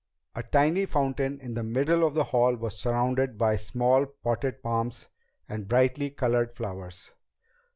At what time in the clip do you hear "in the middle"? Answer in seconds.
1.39-2.03